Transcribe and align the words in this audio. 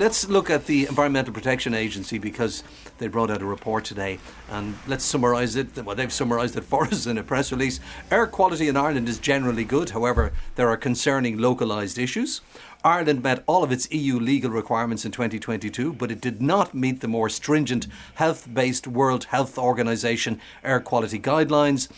Let's 0.00 0.28
look 0.28 0.48
at 0.48 0.66
the 0.66 0.86
Environmental 0.86 1.34
Protection 1.34 1.74
Agency 1.74 2.18
because 2.18 2.62
they 2.98 3.08
brought 3.08 3.32
out 3.32 3.42
a 3.42 3.44
report 3.44 3.84
today 3.84 4.20
and 4.48 4.78
let's 4.86 5.02
summarise 5.02 5.56
it. 5.56 5.76
Well, 5.76 5.96
they've 5.96 6.12
summarised 6.12 6.56
it 6.56 6.62
for 6.70 6.84
us 6.84 7.06
in 7.06 7.18
a 7.18 7.24
press 7.24 7.50
release. 7.50 7.80
Air 8.08 8.28
quality 8.28 8.68
in 8.68 8.76
Ireland 8.76 9.08
is 9.08 9.18
generally 9.18 9.64
good, 9.64 9.90
however, 9.90 10.32
there 10.54 10.68
are 10.68 10.76
concerning 10.76 11.38
localised 11.38 11.98
issues. 11.98 12.42
Ireland 12.84 13.24
met 13.24 13.42
all 13.48 13.64
of 13.64 13.72
its 13.72 13.90
EU 13.90 14.20
legal 14.20 14.52
requirements 14.52 15.04
in 15.04 15.10
2022, 15.10 15.94
but 15.94 16.12
it 16.12 16.20
did 16.20 16.40
not 16.40 16.74
meet 16.74 17.00
the 17.00 17.08
more 17.08 17.28
stringent 17.28 17.88
health 18.14 18.46
based 18.54 18.86
World 18.86 19.24
Health 19.24 19.58
Organization 19.58 20.40
air 20.62 20.78
quality 20.78 21.18
guidelines. 21.18 21.88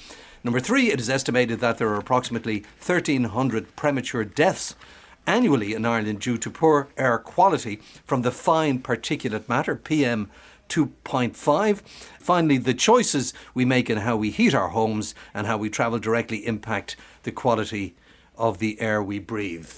Number 0.43 0.61
three, 0.61 0.91
it 0.91 1.01
is 1.01 1.11
estimated 1.11 1.61
that 1.61 1.77
there 1.77 1.91
are 1.91 1.99
approximately 1.99 2.61
1,300 2.83 3.77
premature 3.77 4.25
deaths 4.25 4.75
annually 5.27 5.75
in 5.75 5.85
Ireland 5.85 6.21
due 6.21 6.39
to 6.39 6.51
poor 6.51 6.89
air 6.97 7.19
quality 7.19 7.81
from 8.05 8.23
the 8.23 8.31
fine 8.31 8.81
particulate 8.81 9.49
matter, 9.49 9.77
PM 9.77 10.31
2.5. 10.69 11.81
Finally, 12.19 12.59
the 12.59 12.75
choices 12.75 13.35
we 13.55 13.65
make 13.65 13.91
in 13.91 13.99
how 13.99 14.17
we 14.17 14.31
heat 14.31 14.55
our 14.55 14.69
homes 14.69 15.15
and 15.35 15.47
how 15.47 15.59
we 15.59 15.69
travel 15.69 15.99
directly 15.99 16.47
impact 16.47 16.97
the 17.25 17.33
quality 17.33 17.95
of 18.39 18.59
the 18.59 18.81
air 18.81 19.03
we 19.03 19.19
breathe. 19.19 19.71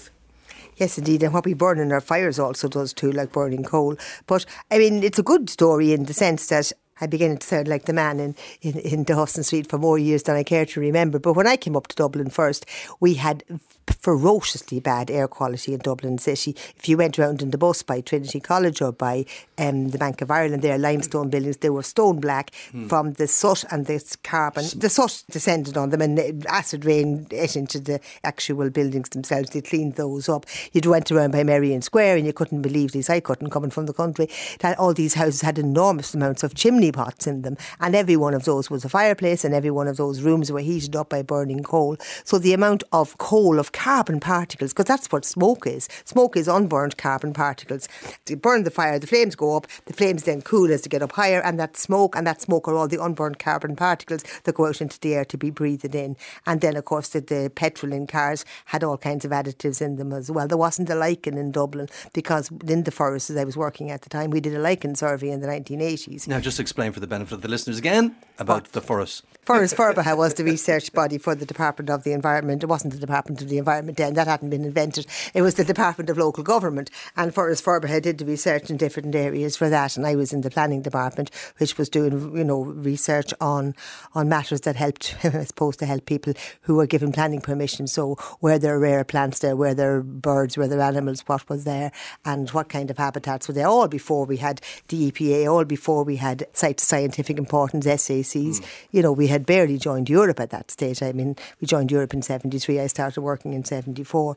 Yes, 0.77 0.97
indeed. 0.97 1.23
And 1.23 1.33
what 1.33 1.45
we 1.45 1.53
burn 1.53 1.79
in 1.79 1.91
our 1.91 2.01
fires 2.01 2.39
also 2.39 2.67
does 2.67 2.93
too, 2.93 3.11
like 3.11 3.31
burning 3.31 3.63
coal. 3.63 3.95
But 4.25 4.45
I 4.71 4.77
mean, 4.77 5.03
it's 5.03 5.19
a 5.19 5.23
good 5.23 5.49
story 5.49 5.93
in 5.93 6.05
the 6.05 6.13
sense 6.13 6.47
that 6.47 6.71
I 7.01 7.07
began 7.07 7.37
to 7.37 7.45
sound 7.45 7.67
like 7.67 7.85
the 7.85 7.93
man 7.93 8.19
in, 8.19 8.35
in, 8.61 8.79
in 8.79 9.03
Dawson 9.03 9.43
Street 9.43 9.69
for 9.69 9.77
more 9.77 9.97
years 9.97 10.23
than 10.23 10.35
I 10.35 10.43
care 10.43 10.65
to 10.65 10.79
remember. 10.79 11.19
But 11.19 11.33
when 11.33 11.47
I 11.47 11.57
came 11.57 11.75
up 11.75 11.87
to 11.87 11.95
Dublin 11.95 12.29
first, 12.29 12.65
we 12.99 13.15
had 13.15 13.43
ferociously 13.89 14.79
bad 14.79 15.09
air 15.09 15.27
quality 15.27 15.73
in 15.73 15.79
Dublin 15.79 16.17
City. 16.17 16.55
If 16.77 16.87
you 16.87 16.97
went 16.97 17.17
around 17.19 17.41
in 17.41 17.51
the 17.51 17.57
bus 17.57 17.83
by 17.83 18.01
Trinity 18.01 18.39
College 18.39 18.81
or 18.81 18.91
by 18.91 19.25
um, 19.57 19.89
the 19.89 19.97
Bank 19.97 20.21
of 20.21 20.31
Ireland, 20.31 20.61
there 20.61 20.77
limestone 20.77 21.29
buildings, 21.29 21.57
they 21.57 21.69
were 21.69 21.83
stone 21.83 22.19
black 22.19 22.51
mm. 22.71 22.87
from 22.87 23.13
the 23.13 23.27
soot 23.27 23.63
and 23.71 23.85
the 23.85 24.17
carbon. 24.23 24.65
The 24.75 24.89
soot 24.89 25.23
descended 25.29 25.77
on 25.77 25.89
them 25.89 26.01
and 26.01 26.45
acid 26.47 26.85
rain 26.85 27.27
ate 27.31 27.55
into 27.55 27.79
the 27.79 27.99
actual 28.23 28.69
buildings 28.69 29.09
themselves. 29.09 29.49
They 29.49 29.61
cleaned 29.61 29.95
those 29.95 30.29
up. 30.29 30.45
You'd 30.71 30.85
went 30.85 31.11
around 31.11 31.31
by 31.31 31.43
Merrion 31.43 31.81
Square 31.81 32.17
and 32.17 32.25
you 32.25 32.33
couldn't 32.33 32.61
believe 32.61 32.91
these. 32.91 33.09
I 33.09 33.19
couldn't, 33.19 33.49
coming 33.49 33.69
from 33.69 33.85
the 33.85 33.93
country, 33.93 34.29
that 34.59 34.79
all 34.79 34.93
these 34.93 35.15
houses 35.15 35.41
had 35.41 35.59
enormous 35.59 36.13
amounts 36.13 36.43
of 36.43 36.55
chimney 36.55 36.91
pots 36.91 37.27
in 37.27 37.41
them. 37.41 37.57
And 37.79 37.95
every 37.95 38.15
one 38.15 38.33
of 38.33 38.45
those 38.45 38.69
was 38.69 38.85
a 38.85 38.89
fireplace 38.89 39.43
and 39.43 39.53
every 39.53 39.71
one 39.71 39.87
of 39.87 39.97
those 39.97 40.21
rooms 40.21 40.51
were 40.51 40.59
heated 40.59 40.95
up 40.95 41.09
by 41.09 41.21
burning 41.21 41.63
coal. 41.63 41.97
So 42.23 42.37
the 42.37 42.53
amount 42.53 42.83
of 42.91 43.17
coal, 43.17 43.59
of 43.59 43.72
carbon 43.73 44.19
particles, 44.19 44.71
because 44.71 44.85
that's 44.85 45.11
what 45.11 45.25
smoke 45.25 45.67
is. 45.67 45.89
Smoke 46.05 46.37
is 46.37 46.47
unburned 46.47 46.97
carbon 46.97 47.33
particles. 47.33 47.87
You 48.29 48.37
burn 48.37 48.63
the 48.63 48.71
fire, 48.71 48.97
the 48.99 49.07
flames 49.07 49.35
go 49.35 49.57
up, 49.57 49.67
the 49.85 49.93
flames 49.93 50.23
then 50.23 50.41
cool 50.41 50.71
as 50.71 50.83
they 50.83 50.89
get 50.89 51.01
up 51.01 51.11
higher, 51.11 51.41
and 51.41 51.59
that 51.59 51.75
smoke 51.75 52.15
and 52.15 52.25
that 52.25 52.41
smoke 52.41 52.67
are 52.67 52.75
all 52.75 52.87
the 52.87 53.03
unburned 53.03 53.39
carbon 53.39 53.75
particles 53.75 54.23
that 54.43 54.55
go 54.55 54.67
out 54.67 54.81
into 54.81 54.99
the 54.99 55.15
air 55.15 55.25
to 55.25 55.37
be 55.37 55.49
breathed 55.49 55.95
in. 55.95 56.15
And 56.45 56.61
then, 56.61 56.77
of 56.77 56.85
course, 56.85 57.09
the, 57.09 57.19
the 57.19 57.51
petrol 57.53 57.91
in 57.91 58.07
cars 58.07 58.45
had 58.65 58.83
all 58.83 58.97
kinds 58.97 59.25
of 59.25 59.31
additives 59.31 59.81
in 59.81 59.97
them 59.97 60.13
as 60.13 60.31
well. 60.31 60.47
There 60.47 60.57
wasn't 60.57 60.89
a 60.89 60.95
lichen 60.95 61.37
in 61.37 61.51
Dublin 61.51 61.89
because 62.13 62.49
in 62.67 62.83
the 62.83 62.91
Foras 62.91 63.35
I 63.37 63.43
was 63.43 63.57
working 63.57 63.91
at 63.91 64.03
the 64.03 64.09
time, 64.09 64.29
we 64.29 64.39
did 64.39 64.55
a 64.55 64.59
lichen 64.59 64.95
survey 64.95 65.29
in 65.29 65.41
the 65.41 65.47
1980s. 65.47 66.27
Now, 66.27 66.39
just 66.39 66.59
explain 66.59 66.91
for 66.91 66.99
the 66.99 67.07
benefit 67.07 67.33
of 67.33 67.41
the 67.41 67.47
listeners 67.47 67.77
again 67.77 68.15
about 68.39 68.71
the 68.71 68.81
Foras. 68.81 69.21
Foras 69.45 69.75
Forbartha 69.75 70.15
was 70.15 70.35
the 70.35 70.43
research 70.45 70.93
body 70.93 71.17
for 71.17 71.35
the 71.35 71.45
Department 71.45 71.89
of 71.89 72.05
the 72.05 72.13
Environment. 72.13 72.63
It 72.63 72.67
wasn't 72.67 72.93
the 72.93 72.99
Department 72.99 73.41
of 73.41 73.49
the 73.49 73.57
Environment 73.57 73.97
then, 73.97 74.13
that 74.13 74.25
hadn't 74.25 74.51
been 74.51 74.63
invented. 74.63 75.05
It 75.33 75.41
was 75.41 75.55
the 75.55 75.65
Department 75.65 76.09
of 76.09 76.17
Local 76.17 76.45
Government. 76.45 76.89
And 77.17 77.33
Foras 77.33 77.61
Forbartha 77.61 78.01
did 78.01 78.19
the 78.19 78.25
research 78.25 78.69
in 78.69 78.77
different 78.77 79.13
areas 79.13 79.57
for 79.57 79.67
that. 79.67 79.97
And 79.97 80.07
I 80.07 80.15
was 80.15 80.31
in 80.31 80.41
the 80.41 80.49
planning 80.49 80.81
department, 80.81 81.29
which 81.57 81.77
was 81.77 81.89
doing, 81.89 82.33
you 82.37 82.45
know, 82.45 82.61
research 82.61 83.33
on 83.41 83.75
on 84.15 84.29
matters 84.29 84.61
that 84.61 84.77
helped, 84.77 85.13
I 85.25 85.43
suppose, 85.43 85.75
to 85.77 85.85
help 85.85 86.05
people 86.05 86.33
who 86.61 86.75
were 86.75 86.87
given 86.87 87.11
planning 87.11 87.41
permission. 87.41 87.87
So 87.87 88.15
where 88.39 88.57
there 88.57 88.75
are 88.75 88.79
rare 88.79 89.03
plants 89.03 89.39
there, 89.39 89.57
where 89.57 89.73
there 89.73 89.95
are 89.95 90.03
birds, 90.03 90.57
where 90.57 90.69
there 90.69 90.79
are 90.79 90.83
animals, 90.83 91.19
what 91.27 91.49
was 91.49 91.65
there, 91.65 91.91
and 92.23 92.49
what 92.51 92.69
kind 92.69 92.89
of 92.89 92.97
habitats 92.97 93.49
were 93.49 93.53
there, 93.53 93.67
all 93.67 93.89
before 93.89 94.25
we 94.25 94.37
had 94.37 94.61
the 94.87 95.11
EPA, 95.11 95.51
all 95.51 95.65
before 95.65 96.05
we 96.05 96.15
had 96.15 96.47
sites 96.53 96.83
of 96.83 96.87
scientific 96.87 97.37
importance, 97.37 97.83
SACs. 98.23 98.59
Mm. 98.59 98.65
You 98.91 99.01
know, 99.01 99.11
we 99.11 99.27
had 99.27 99.45
barely 99.45 99.77
joined 99.77 100.09
Europe 100.09 100.39
at 100.39 100.49
that 100.49 100.71
stage. 100.71 101.01
I 101.01 101.11
mean, 101.11 101.35
we 101.61 101.67
joined 101.67 101.91
Europe 101.91 102.13
in 102.13 102.21
73. 102.21 102.79
I 102.79 102.87
started 102.87 103.21
working 103.21 103.53
in 103.53 103.63
74. 103.63 104.35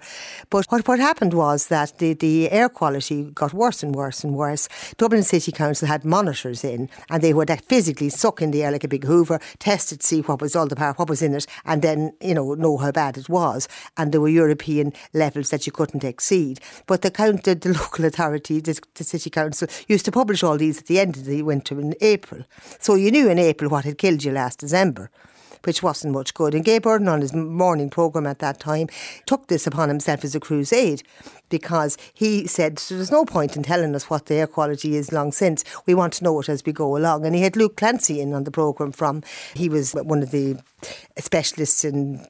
But 0.51 0.67
what, 0.67 0.87
what 0.87 0.99
happened 0.99 1.35
was 1.35 1.69
that 1.69 1.99
the, 1.99 2.15
the 2.15 2.51
air 2.51 2.69
quality 2.69 3.25
got 3.25 3.53
worse 3.53 3.83
and 3.83 3.95
worse 3.95 4.25
and 4.25 4.35
worse. 4.35 4.69
Dublin 4.97 5.23
City 5.23 5.53
Council 5.53 5.89
had 5.89 6.05
monitors 6.05 6.65
in 6.65 6.89
and 7.11 7.23
they 7.23 7.33
would 7.33 7.51
physically 7.63 8.09
suck 8.09 8.43
in 8.43 8.51
the 8.51 8.65
air 8.65 8.71
like 8.71 8.85
a 8.85 8.89
big 8.89 9.05
hoover, 9.05 9.41
test 9.59 9.93
it, 9.93 10.03
see 10.03 10.21
what 10.23 10.41
was 10.41 10.57
all 10.57 10.67
the 10.67 10.77
power, 10.77 10.95
what 10.95 11.09
was 11.09 11.23
in 11.23 11.35
it, 11.35 11.47
and 11.65 11.83
then, 11.83 12.13
you 12.21 12.35
know, 12.35 12.55
know 12.55 12.77
how 12.77 12.91
bad 12.91 13.17
it 13.17 13.29
was. 13.29 13.69
And 13.97 14.13
there 14.13 14.21
were 14.21 14.29
European 14.29 14.93
levels 15.13 15.51
that 15.51 15.67
you 15.67 15.73
couldn't 15.73 16.05
exceed. 16.05 16.61
But 16.87 17.03
the, 17.03 17.11
count, 17.11 17.45
the, 17.45 17.55
the 17.55 17.73
local 17.81 18.05
authority, 18.05 18.61
the, 18.61 18.79
the 18.95 19.05
City 19.05 19.31
Council, 19.31 19.69
used 19.89 20.05
to 20.05 20.13
publish 20.13 20.43
all 20.43 20.57
these 20.57 20.79
at 20.79 20.87
the 20.87 21.01
end 21.01 21.17
of 21.17 21.25
the 21.25 21.43
winter 21.43 21.81
in 21.81 21.95
April. 22.01 22.45
So 22.79 22.95
you 22.95 23.11
knew 23.11 23.29
in 23.29 23.39
April 23.39 23.71
what 23.77 23.85
had 23.85 23.99
killed 23.99 24.25
you 24.25 24.33
last 24.33 24.61
December. 24.61 25.11
Which 25.65 25.83
wasn't 25.83 26.15
much 26.15 26.33
good. 26.33 26.55
And 26.55 26.65
Gay 26.65 26.79
Byrne, 26.79 27.09
on 27.09 27.21
his 27.21 27.35
morning 27.35 27.91
programme 27.91 28.27
at 28.27 28.39
that 28.39 28.59
time, 28.59 28.89
took 29.27 29.49
this 29.49 29.67
upon 29.67 29.89
himself 29.89 30.25
as 30.25 30.35
a 30.35 30.41
crusade 30.41 31.03
because 31.49 31.97
he 32.13 32.47
said 32.47 32.77
there's 32.77 33.11
no 33.11 33.25
point 33.25 33.57
in 33.57 33.63
telling 33.63 33.95
us 33.95 34.11
what 34.11 34.27
the 34.27 34.35
air 34.35 34.47
quality 34.47 34.97
is 34.97 35.13
long 35.13 35.33
since. 35.33 35.65
We 35.87 35.95
want 35.95 36.15
to 36.15 36.25
know 36.25 36.41
it 36.41 36.49
as 36.49 36.65
we 36.65 36.73
go 36.73 36.97
along. 36.97 37.27
And 37.27 37.35
he 37.35 37.43
had 37.43 37.57
Luke 37.57 37.77
Clancy 37.77 38.21
in 38.21 38.33
on 38.35 38.45
the 38.45 38.51
programme 38.51 38.93
from, 38.93 39.23
he 39.55 39.69
was 39.69 39.93
one 39.93 40.23
of 40.23 40.31
the 40.31 40.59
specialists 41.19 41.85
in 41.85 42.27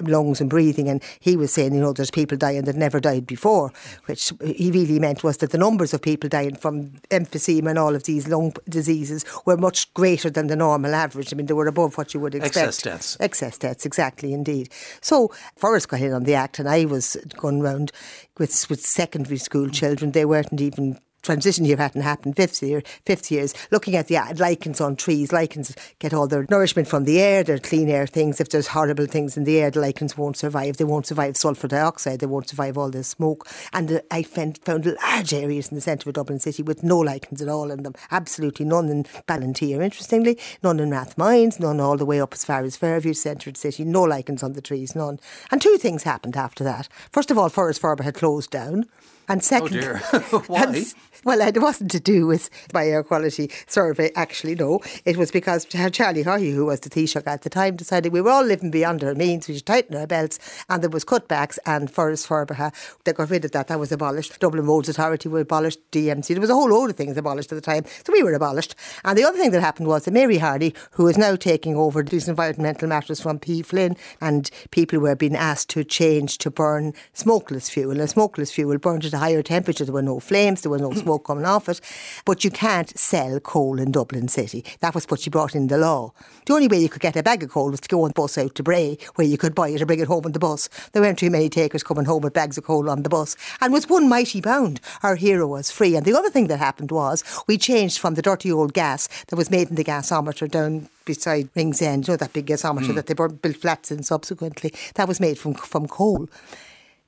lungs 0.00 0.40
and 0.40 0.48
breathing, 0.48 0.88
and 0.88 1.02
he 1.18 1.36
was 1.36 1.52
saying, 1.52 1.74
you 1.74 1.80
know, 1.80 1.92
there's 1.92 2.10
people 2.10 2.38
dying 2.38 2.64
that 2.64 2.76
never 2.76 3.00
died 3.00 3.26
before, 3.26 3.72
which 4.06 4.32
he 4.44 4.70
really 4.70 4.98
meant 4.98 5.24
was 5.24 5.38
that 5.38 5.50
the 5.50 5.58
numbers 5.58 5.92
of 5.92 6.00
people 6.00 6.28
dying 6.28 6.54
from 6.54 6.90
emphysema 7.10 7.70
and 7.70 7.78
all 7.78 7.94
of 7.94 8.04
these 8.04 8.28
lung 8.28 8.52
diseases 8.68 9.24
were 9.44 9.56
much 9.56 9.92
greater 9.94 10.30
than 10.30 10.46
the 10.46 10.56
normal 10.56 10.94
average. 10.94 11.32
I 11.32 11.36
mean, 11.36 11.46
they 11.46 11.54
were 11.54 11.66
above 11.66 11.98
what 11.98 12.14
you 12.14 12.20
would 12.20 12.34
expect. 12.34 12.56
Excess 12.56 12.82
deaths. 12.82 13.16
Excess 13.20 13.58
deaths, 13.58 13.84
exactly, 13.84 14.32
indeed. 14.32 14.70
So 15.00 15.32
Foras 15.60 15.86
got 15.86 16.00
in 16.00 16.12
on 16.12 16.24
the 16.24 16.34
act, 16.34 16.58
and 16.58 16.68
I 16.68 16.84
was 16.84 17.16
going 17.36 17.60
round 17.60 17.92
with 18.38 18.52
with 18.66 18.84
secondary 18.84 19.36
school 19.36 19.68
children. 19.68 20.12
They 20.12 20.24
weren't 20.24 20.60
even 20.60 20.98
transition 21.22 21.64
year 21.64 21.76
hadn't 21.76 22.02
happened, 22.02 22.36
fifth 22.36 22.62
year, 22.62 22.82
fifth 23.04 23.30
years, 23.30 23.54
looking 23.70 23.96
at 23.96 24.08
the 24.08 24.18
lichens 24.38 24.80
on 24.80 24.96
trees. 24.96 25.32
Lichens 25.32 25.74
get 25.98 26.14
all 26.14 26.26
their 26.26 26.46
nourishment 26.50 26.88
from 26.88 27.04
the 27.04 27.20
air, 27.20 27.42
they're 27.42 27.58
clean 27.58 27.88
air 27.88 28.06
things. 28.06 28.40
If 28.40 28.50
there's 28.50 28.68
horrible 28.68 29.06
things 29.06 29.36
in 29.36 29.44
the 29.44 29.58
air, 29.58 29.70
the 29.70 29.80
lichens 29.80 30.16
won't 30.16 30.36
survive. 30.36 30.76
They 30.76 30.84
won't 30.84 31.06
survive 31.06 31.36
sulphur 31.36 31.68
dioxide, 31.68 32.20
they 32.20 32.26
won't 32.26 32.48
survive 32.48 32.78
all 32.78 32.90
the 32.90 33.04
smoke. 33.04 33.48
And 33.72 34.00
I 34.10 34.22
found, 34.22 34.60
large 34.66 35.34
areas 35.34 35.68
in 35.68 35.74
the 35.74 35.80
centre 35.80 36.08
of 36.08 36.14
Dublin 36.14 36.38
City 36.38 36.62
with 36.62 36.82
no 36.82 36.98
lichens 36.98 37.42
at 37.42 37.48
all 37.48 37.70
in 37.70 37.82
them. 37.82 37.94
Absolutely 38.10 38.64
none 38.64 38.88
in 38.88 39.04
Ballinteer, 39.26 39.82
interestingly, 39.82 40.38
none 40.62 40.80
in 40.80 40.90
Rathmines, 40.90 41.60
none 41.60 41.80
all 41.80 41.96
the 41.96 42.06
way 42.06 42.20
up 42.20 42.32
as 42.32 42.44
far 42.44 42.62
as 42.62 42.76
Fairview, 42.76 43.12
centre 43.12 43.50
of 43.50 43.54
the 43.54 43.60
city, 43.60 43.84
no 43.84 44.02
lichens 44.02 44.42
on 44.42 44.52
the 44.52 44.62
trees, 44.62 44.94
none. 44.94 45.18
And 45.50 45.60
two 45.60 45.76
things 45.78 46.04
happened 46.04 46.36
after 46.36 46.64
that. 46.64 46.88
First 47.12 47.30
of 47.30 47.38
all, 47.38 47.48
Forest 47.48 47.82
Forba 47.82 48.02
had 48.02 48.14
closed 48.14 48.50
down. 48.50 48.86
And 49.28 49.44
second, 49.44 50.00
oh 50.12 50.44
why? 50.46 50.84
well, 51.24 51.40
it 51.40 51.60
wasn't 51.60 51.90
to 51.90 52.00
do 52.00 52.26
with 52.26 52.48
my 52.72 52.86
air 52.86 53.02
quality 53.02 53.50
survey, 53.66 54.10
actually, 54.14 54.54
no. 54.54 54.80
It 55.04 55.16
was 55.16 55.30
because 55.30 55.64
Charlie 55.64 56.24
Haughey, 56.24 56.54
who 56.54 56.66
was 56.66 56.80
the 56.80 56.90
Taoiseach 56.90 57.26
at 57.26 57.42
the 57.42 57.50
time, 57.50 57.76
decided 57.76 58.12
we 58.12 58.20
were 58.20 58.30
all 58.30 58.44
living 58.44 58.70
beyond 58.70 59.02
our 59.04 59.14
means, 59.14 59.48
we 59.48 59.54
should 59.54 59.66
tighten 59.66 59.96
our 59.96 60.06
belts, 60.06 60.38
and 60.68 60.82
there 60.82 60.90
was 60.90 61.04
cutbacks, 61.04 61.58
and 61.66 61.92
Foras 61.92 62.26
Forbartha, 62.26 62.68
uh, 62.68 62.70
they 63.04 63.12
got 63.12 63.30
rid 63.30 63.44
of 63.44 63.52
that, 63.52 63.68
that 63.68 63.78
was 63.78 63.92
abolished. 63.92 64.38
Dublin 64.38 64.66
Roads 64.66 64.88
Authority 64.88 65.28
were 65.28 65.40
abolished, 65.40 65.80
DMC, 65.90 66.28
there 66.28 66.40
was 66.40 66.50
a 66.50 66.54
whole 66.54 66.70
load 66.70 66.90
of 66.90 66.96
things 66.96 67.16
abolished 67.16 67.52
at 67.52 67.56
the 67.56 67.60
time, 67.60 67.84
so 68.04 68.12
we 68.12 68.22
were 68.22 68.34
abolished. 68.34 68.74
And 69.04 69.18
the 69.18 69.24
other 69.24 69.38
thing 69.38 69.50
that 69.50 69.60
happened 69.60 69.88
was 69.88 70.04
that 70.04 70.12
Mary 70.12 70.38
Harney, 70.38 70.74
who 70.92 71.08
is 71.08 71.18
now 71.18 71.36
taking 71.36 71.76
over 71.76 72.02
these 72.02 72.28
environmental 72.28 72.88
matters 72.88 73.20
from 73.20 73.38
P. 73.38 73.62
Flynn, 73.62 73.96
and 74.20 74.50
people 74.70 74.98
were 75.00 75.16
being 75.16 75.36
asked 75.36 75.70
to 75.70 75.84
change 75.84 76.38
to 76.38 76.50
burn 76.50 76.94
smokeless 77.12 77.68
fuel, 77.68 78.00
and 78.00 78.08
smokeless 78.08 78.52
fuel 78.52 78.78
burned 78.78 79.04
at 79.04 79.12
higher 79.18 79.42
temperature. 79.42 79.84
There 79.84 79.94
were 79.94 80.02
no 80.02 80.20
flames, 80.20 80.62
there 80.62 80.70
was 80.70 80.80
no 80.80 80.92
smoke 80.92 81.26
coming 81.26 81.44
off 81.44 81.68
it. 81.68 81.80
But 82.24 82.44
you 82.44 82.50
can't 82.50 82.96
sell 82.98 83.40
coal 83.40 83.78
in 83.78 83.92
Dublin 83.92 84.28
City. 84.28 84.64
That 84.80 84.94
was 84.94 85.04
what 85.06 85.20
she 85.20 85.30
brought 85.30 85.54
in 85.54 85.68
the 85.68 85.78
law. 85.78 86.12
The 86.46 86.54
only 86.54 86.68
way 86.68 86.78
you 86.78 86.88
could 86.88 87.02
get 87.02 87.16
a 87.16 87.22
bag 87.22 87.42
of 87.42 87.50
coal 87.50 87.70
was 87.70 87.80
to 87.80 87.88
go 87.88 88.02
on 88.02 88.08
the 88.08 88.14
bus 88.14 88.38
out 88.38 88.54
to 88.54 88.62
Bray, 88.62 88.98
where 89.16 89.26
you 89.26 89.38
could 89.38 89.54
buy 89.54 89.68
it 89.68 89.80
and 89.80 89.86
bring 89.86 90.00
it 90.00 90.08
home 90.08 90.24
on 90.24 90.32
the 90.32 90.38
bus. 90.38 90.68
There 90.92 91.02
weren't 91.02 91.18
too 91.18 91.30
many 91.30 91.48
takers 91.48 91.82
coming 91.82 92.04
home 92.04 92.22
with 92.22 92.32
bags 92.32 92.58
of 92.58 92.64
coal 92.64 92.88
on 92.88 93.02
the 93.02 93.08
bus. 93.08 93.36
And 93.60 93.72
with 93.72 93.90
one 93.90 94.08
mighty 94.08 94.40
pound, 94.40 94.80
our 95.02 95.16
hero 95.16 95.46
was 95.46 95.70
free. 95.70 95.96
And 95.96 96.06
the 96.06 96.16
other 96.16 96.30
thing 96.30 96.46
that 96.48 96.58
happened 96.58 96.90
was 96.90 97.24
we 97.46 97.58
changed 97.58 97.98
from 97.98 98.14
the 98.14 98.22
dirty 98.22 98.50
old 98.50 98.72
gas 98.72 99.08
that 99.26 99.36
was 99.36 99.50
made 99.50 99.68
in 99.68 99.76
the 99.76 99.84
gasometer 99.84 100.50
down 100.50 100.88
beside 101.04 101.48
Ringsend, 101.54 102.06
you 102.06 102.12
know, 102.12 102.16
that 102.16 102.32
big 102.32 102.46
gasometer 102.46 102.88
mm. 102.88 102.94
that 102.94 103.06
they 103.06 103.14
built 103.14 103.56
flats 103.56 103.90
in 103.90 104.02
subsequently. 104.02 104.72
That 104.94 105.08
was 105.08 105.20
made 105.20 105.38
from, 105.38 105.54
from 105.54 105.88
coal. 105.88 106.28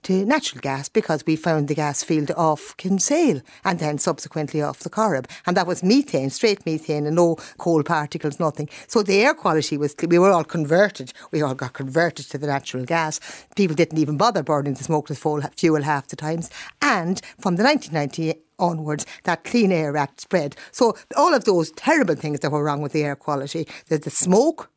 To 0.03 0.25
natural 0.25 0.61
gas 0.61 0.89
because 0.89 1.25
we 1.27 1.37
found 1.37 1.69
the 1.69 1.75
gas 1.75 2.03
field 2.03 2.31
off 2.37 2.77
Kinsale 2.77 3.43
and 3.65 3.79
then 3.79 3.99
subsequently 3.99 4.63
off 4.63 4.81
the 4.81 4.91
Corrib. 4.91 5.27
And 5.47 5.57
that 5.57 5.67
was 5.67 5.83
methane, 5.83 6.31
straight 6.31 6.65
methane, 6.65 7.07
and 7.07 7.17
no 7.17 7.37
coal 7.59 7.83
particles, 7.83 8.41
nothing. 8.41 8.69
So 8.87 9.03
the 9.03 9.21
air 9.21 9.35
quality 9.35 9.77
was, 9.77 9.95
we 10.09 10.19
were 10.19 10.31
all 10.31 10.45
converted. 10.45 11.13
We 11.31 11.43
all 11.43 11.55
got 11.55 11.75
converted 11.75 12.27
to 12.31 12.39
the 12.39 12.47
natural 12.47 12.85
gas. 12.85 13.21
People 13.57 13.77
didn't 13.77 13.99
even 13.99 14.17
bother 14.17 14.43
burning 14.43 14.75
the 14.75 14.85
smokeless 14.85 15.23
fuel 15.57 15.83
half 15.83 16.09
the 16.09 16.17
times. 16.17 16.51
And 16.81 17.21
from 17.39 17.57
the 17.57 17.65
1990 17.65 18.41
onwards, 18.59 19.07
that 19.25 19.45
Clean 19.45 19.73
Air 19.73 19.97
Act 19.97 20.21
spread. 20.21 20.57
So 20.71 20.97
all 21.17 21.35
of 21.35 21.45
those 21.45 21.71
terrible 21.73 22.15
things 22.15 22.41
that 22.41 22.51
were 22.51 22.65
wrong 22.65 22.83
with 22.83 22.93
the 22.93 23.05
air 23.05 23.17
quality, 23.17 23.67
the, 23.89 23.99
the 23.99 24.11
smoke, 24.11 24.71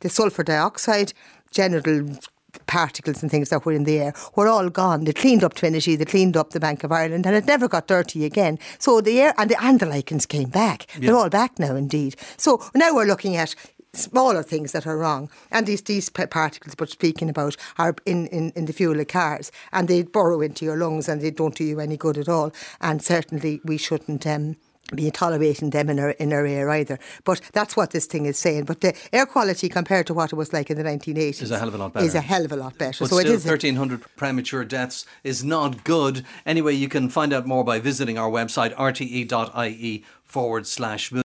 the 0.00 0.08
sulphur 0.08 0.42
dioxide, 0.42 1.12
genital 1.50 2.18
particles 2.66 3.22
and 3.22 3.30
things 3.30 3.50
that 3.50 3.64
were 3.64 3.72
in 3.72 3.84
the 3.84 3.98
air 3.98 4.14
were 4.36 4.48
all 4.48 4.68
gone. 4.68 5.04
They 5.04 5.12
cleaned 5.12 5.44
up 5.44 5.54
Trinity, 5.54 5.96
they 5.96 6.04
cleaned 6.04 6.36
up 6.36 6.50
the 6.50 6.60
Bank 6.60 6.84
of 6.84 6.92
Ireland, 6.92 7.26
and 7.26 7.36
it 7.36 7.46
never 7.46 7.68
got 7.68 7.86
dirty 7.86 8.24
again. 8.24 8.58
So 8.78 9.00
the 9.00 9.20
air 9.20 9.34
and 9.38 9.50
the, 9.50 9.62
and 9.62 9.80
the 9.80 9.86
lichens 9.86 10.26
came 10.26 10.48
back. 10.48 10.86
Yeah. 10.94 11.06
They're 11.06 11.16
all 11.16 11.28
back 11.28 11.58
now, 11.58 11.76
indeed. 11.76 12.16
So 12.36 12.62
now 12.74 12.94
we're 12.94 13.06
looking 13.06 13.36
at 13.36 13.54
smaller 13.92 14.42
things 14.42 14.72
that 14.72 14.86
are 14.86 14.98
wrong. 14.98 15.30
And 15.50 15.66
these, 15.66 15.82
these 15.82 16.08
particles 16.10 16.74
we're 16.78 16.86
speaking 16.86 17.28
about 17.28 17.56
are 17.78 17.94
in, 18.06 18.26
in, 18.28 18.52
in 18.54 18.66
the 18.66 18.72
fuel 18.72 19.00
of 19.00 19.08
cars 19.08 19.50
and 19.72 19.88
they 19.88 20.02
burrow 20.02 20.40
into 20.40 20.64
your 20.64 20.76
lungs 20.76 21.08
and 21.08 21.20
they 21.20 21.30
don't 21.30 21.54
do 21.54 21.64
you 21.64 21.80
any 21.80 21.96
good 21.96 22.18
at 22.18 22.28
all. 22.28 22.52
And 22.80 23.02
certainly 23.02 23.60
we 23.64 23.78
shouldn't. 23.78 24.26
Um, 24.26 24.56
be 24.94 25.10
tolerating 25.10 25.70
them 25.70 25.90
in 25.90 25.98
our 25.98 26.10
in 26.10 26.32
our 26.32 26.46
air 26.46 26.70
either. 26.70 26.98
But 27.24 27.40
that's 27.52 27.76
what 27.76 27.90
this 27.90 28.06
thing 28.06 28.26
is 28.26 28.38
saying. 28.38 28.64
But 28.64 28.80
the 28.80 28.94
air 29.12 29.26
quality 29.26 29.68
compared 29.68 30.06
to 30.08 30.14
what 30.14 30.32
it 30.32 30.36
was 30.36 30.52
like 30.52 30.70
in 30.70 30.76
the 30.76 30.84
1980s 30.84 31.42
is 31.42 31.50
a 31.50 31.58
hell 31.58 31.68
of 31.68 31.74
a 31.74 31.78
lot 31.78 31.92
better. 31.92 32.06
Is 32.06 32.14
a 32.14 32.20
hell 32.20 32.44
of 32.44 32.52
a 32.52 32.56
lot 32.56 32.78
better. 32.78 33.04
But 33.04 33.10
so 33.10 33.18
still, 33.20 33.32
1,300 33.32 34.04
premature 34.16 34.64
deaths 34.64 35.06
is 35.24 35.44
not 35.44 35.84
good. 35.84 36.24
Anyway, 36.46 36.74
you 36.74 36.88
can 36.88 37.08
find 37.08 37.32
out 37.32 37.46
more 37.46 37.64
by 37.64 37.78
visiting 37.78 38.18
our 38.18 38.30
website 38.30 38.74
rte.ie 38.74 40.04
forward 40.24 40.66
slash 40.66 41.10